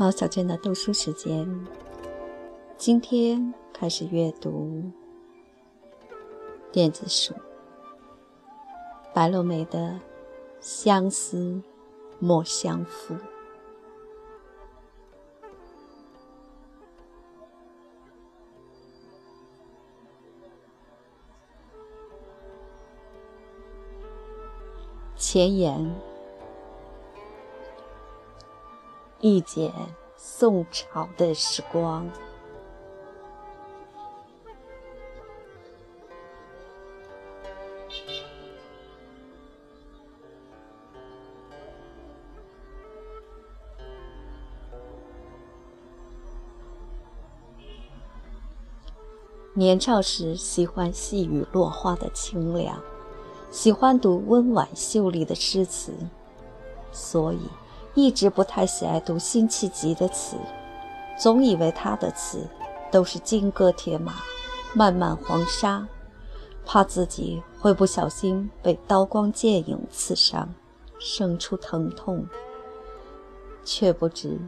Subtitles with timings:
[0.00, 1.46] 毛小娟的读书时间，
[2.78, 4.82] 今天开始阅读
[6.72, 7.34] 电子书。
[9.12, 9.78] 白落梅的
[10.58, 11.60] 《相思
[12.18, 13.14] 莫相负》。
[25.14, 25.94] 前言：
[29.30, 29.72] 一剪
[30.16, 32.10] 宋朝的时光。
[49.54, 52.82] 年少时喜欢细雨落花的清凉，
[53.52, 55.92] 喜欢读温婉秀丽的诗词，
[56.90, 57.38] 所以
[57.94, 60.36] 一直不太喜爱读辛弃疾的词，
[61.18, 62.46] 总以为他的词
[62.90, 64.14] 都是金戈铁马、
[64.74, 65.86] 漫漫黄沙，
[66.64, 70.48] 怕自己会不小心被刀光剑影刺伤，
[70.98, 72.24] 生出疼痛，
[73.64, 74.38] 却不知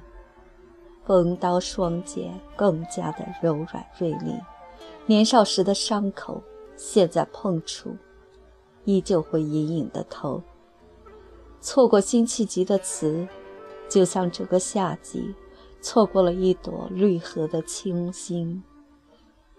[1.04, 4.38] 锋刀双剑更加的柔软锐利。
[5.06, 6.40] 年少时的伤口，
[6.76, 7.96] 现在碰触，
[8.84, 10.40] 依旧会隐隐的痛。
[11.62, 13.26] 错过辛弃疾的词，
[13.88, 15.34] 就像这个夏季
[15.80, 18.62] 错过了一朵绿荷的清新。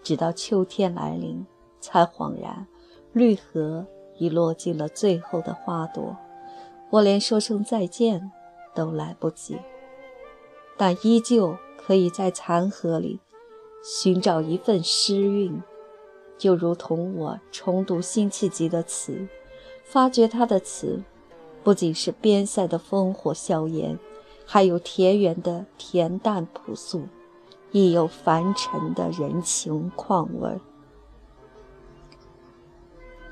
[0.02, 1.44] 直到秋天来临，
[1.80, 2.66] 才恍然，
[3.12, 3.86] 绿荷
[4.18, 6.16] 已落尽了最后的花朵，
[6.90, 8.30] 我连说声再见
[8.74, 9.58] 都来不及。
[10.76, 13.18] 但依旧可以在残荷里。
[13.82, 15.62] 寻找一份诗韵，
[16.38, 19.28] 就如同我重读辛弃疾的词，
[19.84, 21.02] 发觉他的词
[21.64, 23.98] 不仅是边塞的烽火硝烟，
[24.46, 27.08] 还有田园的恬淡朴素，
[27.72, 30.60] 亦有凡尘的人情况味。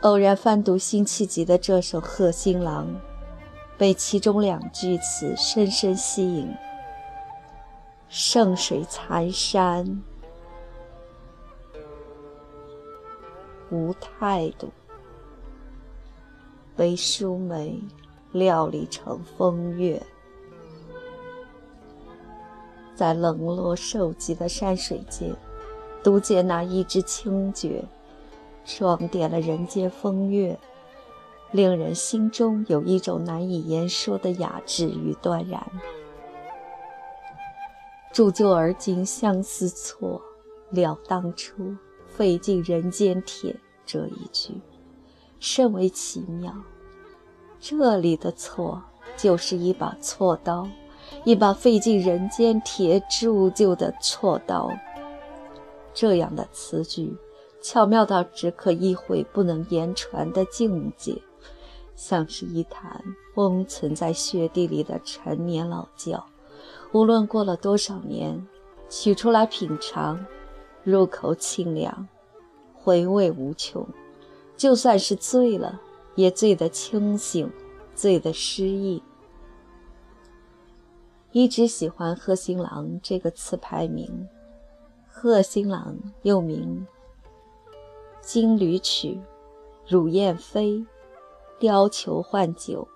[0.00, 2.87] 偶然翻读辛弃疾的这首《贺新郎》，
[3.76, 6.50] 被其中两句词深深吸引
[8.09, 10.03] ：“盛水残山。”
[13.70, 14.70] 无态度，
[16.75, 17.78] 被书梅
[18.32, 20.03] 料理成风月，
[22.94, 25.34] 在冷落瘦瘠的山水间，
[26.03, 27.84] 独见那一支清绝，
[28.65, 30.59] 装点了人间风月，
[31.50, 35.64] 令人心中有一种难以言说的雅致与端然。
[38.12, 40.20] 铸就而今相思错，
[40.70, 41.76] 了当初。
[42.14, 43.56] 费尽人间铁
[43.87, 44.60] 这一句，
[45.41, 46.54] 甚为奇妙。
[47.65, 48.83] 这里的错，
[49.17, 50.69] 就是一把锉刀，
[51.23, 54.69] 一把费尽人间铁铸就的锉刀。
[55.95, 57.17] 这样的词句，
[57.61, 61.17] 巧妙到只可意会不能言传的境界，
[61.95, 63.00] 像是一坛
[63.33, 66.27] 封存在雪地里的陈年老窖，
[66.91, 68.44] 无论过了多少年，
[68.89, 70.19] 取出来品尝。
[70.83, 72.09] 入口清凉，
[72.75, 73.87] 回味无穷。
[74.56, 75.81] 就算是醉了，
[76.15, 77.50] 也醉得清醒，
[77.95, 79.03] 醉得失意。
[81.33, 84.28] 一直喜欢贺新郎这个词牌名。
[85.09, 86.87] 贺新郎又名
[88.21, 89.09] 《金缕曲》
[89.87, 90.78] 《乳燕飞》
[91.67, 92.89] 《貂裘换酒》。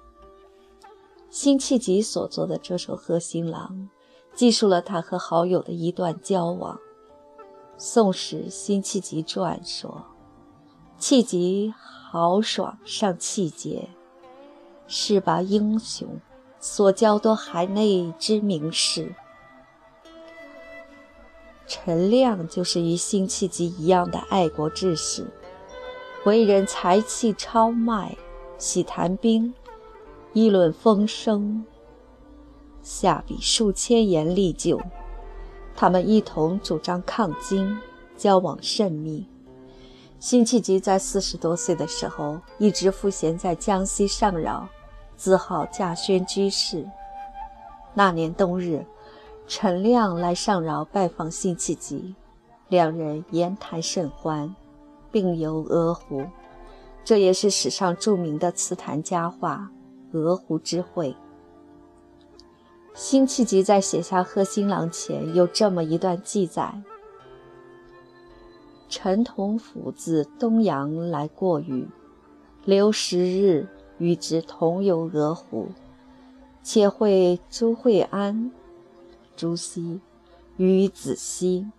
[1.30, 3.88] 辛弃疾所作的这首《贺新郎》，
[4.36, 6.76] 记述了他和好友的一段交往。
[7.78, 10.06] 《宋史辛弃疾传》说
[10.98, 11.74] ：“弃疾
[12.16, 13.90] 豪爽上气节，
[14.88, 16.08] 是把英雄，
[16.58, 19.12] 所交多海内之名士。”
[21.68, 25.26] 陈亮就是与辛弃疾一样的爱国志士，
[26.24, 28.16] 为人才气超迈，
[28.56, 29.52] 喜谈兵，
[30.32, 31.66] 议论风声，
[32.80, 34.80] 下笔数千言历就。
[35.74, 37.78] 他们一同主张抗金，
[38.16, 39.26] 交往甚密。
[40.26, 44.68] 辛弃疾在四十多岁的时候，一直赋闲在江西上饶，
[45.16, 46.84] 自号稼轩居士。
[47.94, 48.84] 那年冬日，
[49.46, 52.16] 陈亮来上饶拜访辛弃疾，
[52.66, 54.52] 两人言谈甚欢，
[55.12, 56.26] 并游鹅湖，
[57.04, 59.70] 这也是史上著名的词坛佳话——
[60.10, 61.14] 鹅湖之会。
[62.94, 66.82] 辛弃疾在写下《贺新郎》前有这么一段记载
[68.98, 71.86] ：“陈同甫自东阳来过雨，
[72.64, 75.68] 留十日与之同游鹅湖，
[76.62, 78.50] 且会朱惠安，
[79.36, 80.00] 朱熹，
[80.56, 81.70] 与子兮，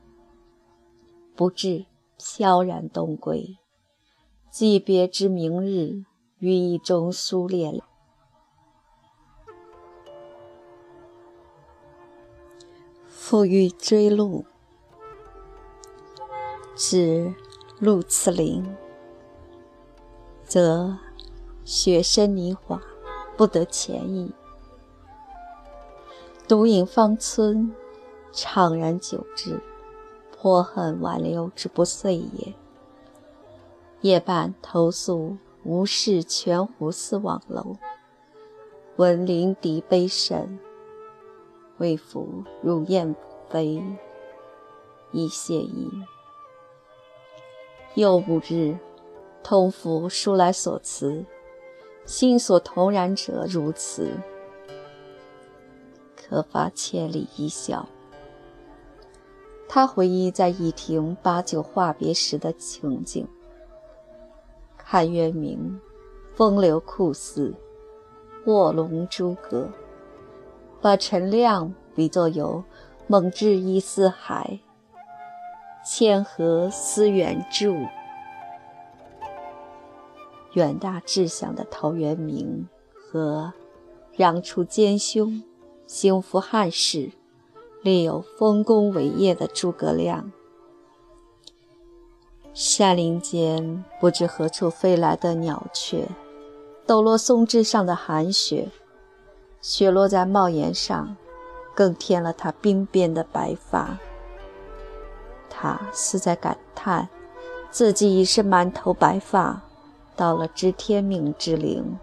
[1.35, 1.87] 不至
[2.19, 3.57] 飘然东归。
[4.51, 6.05] 既别之明日，
[6.37, 7.81] 于意中苏列。
[13.07, 14.45] 复欲追路，
[16.79, 17.33] 至
[17.79, 18.77] 鹿次林，
[20.43, 20.95] 则
[21.65, 22.79] 雪深泥滑，
[23.35, 24.31] 不得前意。
[26.47, 27.73] 独饮芳村，
[28.31, 29.59] 怅然久之，
[30.31, 32.53] 颇恨挽留之不遂也。
[34.01, 37.77] 夜半投宿吴氏泉湖寺望楼，
[38.97, 40.59] 闻铃笛悲甚。
[41.79, 43.15] 为夫如燕
[43.49, 43.83] 飞，
[45.11, 45.89] 亦谢矣。
[47.97, 48.77] 又五日，
[49.41, 51.25] 同府书来所辞，
[52.05, 54.11] 心所同然者如此，
[56.15, 57.89] 可发千里一笑。
[59.67, 63.27] 他回忆在驿亭把酒话别时的情景，
[64.77, 65.81] 看渊明，
[66.35, 67.51] 风流酷似，
[68.45, 69.67] 卧龙诸葛。
[70.79, 72.63] 把陈亮比作有
[73.07, 74.59] 猛志一四海，
[75.89, 77.73] 谦和思远著，
[80.51, 83.53] 远大志向的陶渊明和
[84.11, 85.41] 让出奸凶、
[85.87, 87.13] 兴复汉室、
[87.81, 90.29] 立有丰功伟业的诸葛亮。
[92.53, 96.09] 山林间不知何处飞来的鸟雀，
[96.85, 98.67] 抖落松枝上的寒雪。
[99.61, 101.15] 雪落在帽檐上，
[101.73, 103.97] 更添了他鬓边的白发。
[105.59, 107.09] 他似在感叹，
[107.71, 109.59] 自己已是满头白发，
[110.15, 111.97] 到了知天命之龄，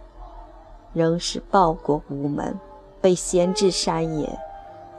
[0.92, 2.58] 仍是报国无门，
[3.00, 4.36] 被闲置山野，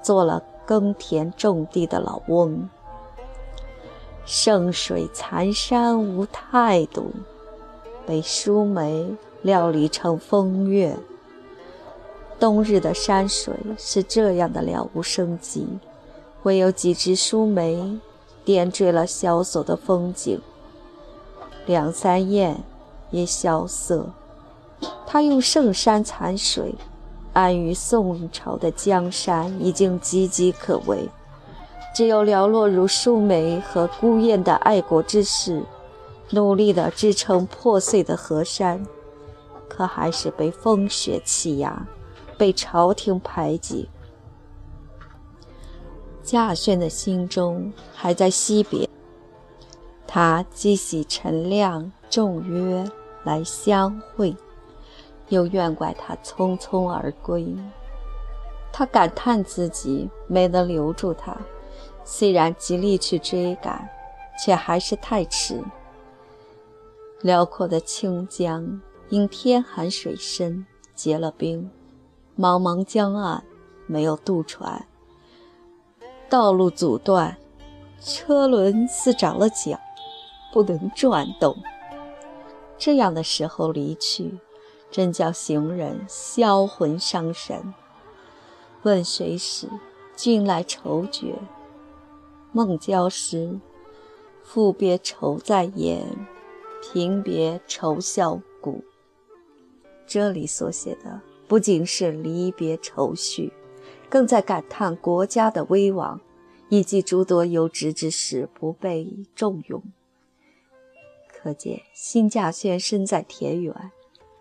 [0.01, 2.69] 做了耕田种地的老翁。
[4.25, 7.11] 盛水残山无态度，
[8.05, 10.97] 被舒梅料理成风月。
[12.39, 15.67] 冬日的山水是这样的了无生机，
[16.43, 17.99] 唯有几枝疏梅
[18.45, 20.39] 点缀了萧索的风景。
[21.65, 22.63] 两三雁
[23.09, 24.05] 也萧瑟。
[25.07, 26.75] 他用圣山残水，
[27.33, 31.09] 安于宋朝的江山已经岌岌可危，
[31.95, 35.63] 只有寥落如疏梅和孤雁的爱国之士，
[36.31, 38.85] 努力地支撑破碎的河山，
[39.67, 41.87] 可还是被风雪欺压。
[42.37, 43.87] 被朝廷排挤，
[46.25, 48.89] 贾轩的心中还在惜别。
[50.07, 52.83] 他既喜陈亮众约
[53.23, 54.35] 来相会，
[55.29, 57.55] 又怨怪他匆匆而归。
[58.73, 61.37] 他感叹自己没能留住他，
[62.03, 63.87] 虽然极力去追赶，
[64.43, 65.61] 却还是太迟。
[67.21, 71.69] 辽阔的清江因天寒水深结了冰。
[72.37, 73.43] 茫茫江岸，
[73.85, 74.85] 没有渡船，
[76.29, 77.37] 道路阻断，
[78.01, 79.79] 车轮似长了脚，
[80.51, 81.55] 不能转动。
[82.77, 84.37] 这样的时候离去，
[84.91, 87.73] 真叫行人销魂伤神。
[88.83, 89.69] 问谁时，
[90.15, 91.35] 君来愁绝。
[92.51, 93.59] 梦交时，
[94.43, 96.05] 赋别愁在眼，
[96.81, 98.83] 平别愁笑骨。
[100.07, 101.21] 这里所写的。
[101.47, 103.53] 不仅是离别愁绪，
[104.09, 106.19] 更在感叹国家的危亡，
[106.69, 109.81] 以及诸多有职之士不被重用。
[111.27, 113.91] 可见辛稼轩身在田园，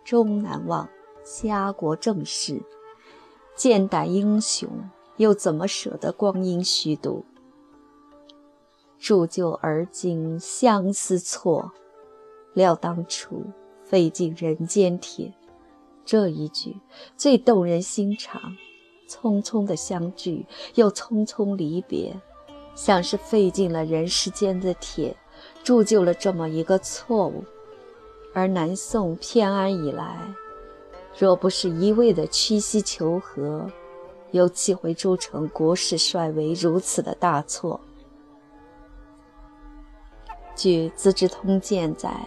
[0.05, 0.89] 终难忘
[1.23, 2.63] 家国政事，
[3.55, 4.69] 剑胆英雄，
[5.19, 7.25] 又怎么舍得光阴虚度？
[8.99, 11.73] 铸就而今相思错，
[12.55, 13.45] 料当初
[13.85, 15.35] 费尽人间铁。
[16.07, 16.77] 这一句
[17.17, 18.57] 最动人心肠，
[19.15, 20.45] 匆匆的相聚，
[20.75, 22.13] 又匆匆离别，
[22.75, 25.17] 像是费尽了人世间的铁，
[25.63, 27.45] 铸就了这么一个错误。
[28.33, 30.19] 而南宋偏安以来，
[31.17, 33.71] 若不是一味的屈膝求和，
[34.33, 37.81] 又岂会铸成国势衰微如此的大错？
[40.57, 42.27] 据《资治通鉴》载，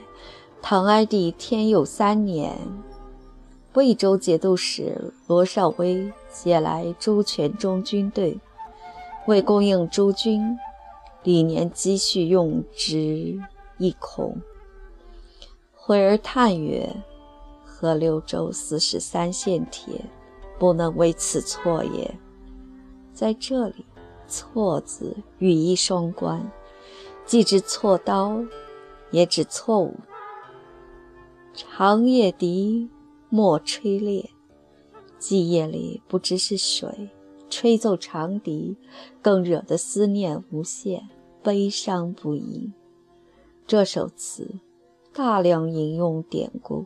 [0.62, 2.58] 唐哀帝天佑三年。
[3.74, 6.12] 魏州节度使罗绍威
[6.44, 8.40] 借来朱全忠军队，
[9.26, 10.56] 为供应诸军
[11.24, 13.42] 历年积蓄用之，
[13.80, 14.40] 一空。
[15.74, 16.88] 回而叹曰
[17.66, 20.06] ：“河六州四十三县铁，
[20.60, 22.16] 不能为此错也。”
[23.14, 23.84] 在这里，
[24.28, 26.52] 错字语义双关，
[27.26, 28.44] 既指错刀，
[29.10, 29.96] 也指错误。
[31.56, 32.90] 长夜笛
[33.30, 34.30] 莫吹裂，
[35.20, 37.10] 寂夜里不知是谁
[37.50, 38.76] 吹奏长笛，
[39.22, 41.10] 更惹得思念无限，
[41.42, 42.72] 悲伤不已。
[43.66, 44.60] 这首词
[45.14, 46.86] 大量引用典故，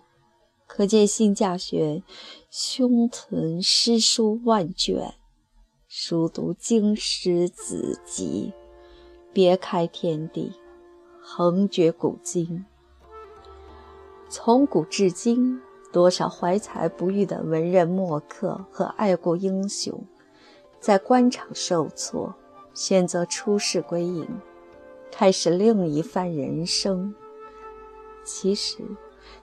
[0.67, 2.03] 可见辛稼学
[2.49, 5.15] 胸存诗书万卷，
[5.87, 8.53] 熟读经史子集，
[9.33, 10.53] 别开天地，
[11.21, 12.65] 横绝古今。
[14.29, 15.59] 从古至今，
[15.91, 20.03] 多少怀才不遇的文人墨客和爱国英雄，
[20.79, 22.33] 在官场受挫，
[22.73, 24.27] 选择出仕归隐，
[25.11, 27.13] 开始另一番人生。
[28.23, 28.83] 其实，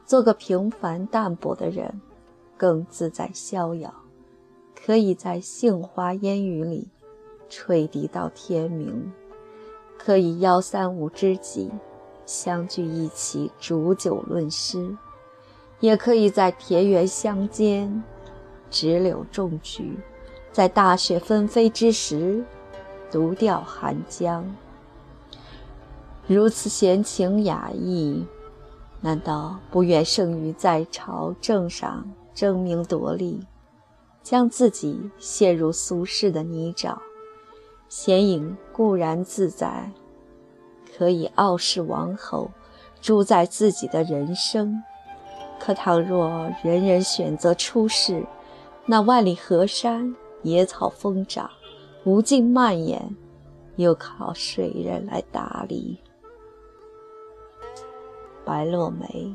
[0.07, 2.01] 做个平凡淡泊的人，
[2.57, 3.93] 更自在逍遥，
[4.75, 6.89] 可以在杏花烟雨里
[7.51, 9.13] 吹笛到天明，
[9.99, 11.71] 可以邀三五知己。
[12.25, 14.95] 相聚一起煮酒论诗，
[15.81, 18.03] 也可以在田园乡间
[18.71, 19.97] 植柳种菊，
[20.53, 22.45] 在大雪纷飞之时
[23.11, 24.45] 独钓寒江。
[26.27, 28.27] 如此闲情雅意，
[29.01, 33.47] 难道不愿胜于在朝政上争名夺利，
[34.23, 36.99] 将自己陷入俗世的泥沼？
[37.89, 39.91] 闲隐固然自在。
[40.97, 42.51] 可以傲视王侯，
[43.01, 44.83] 主宰自己的人生。
[45.59, 48.25] 可倘若人人选择出世，
[48.87, 51.51] 那万里河山野草疯长，
[52.05, 53.15] 无尽蔓延，
[53.77, 55.99] 又靠谁人来打理？
[58.45, 59.35] 白落梅。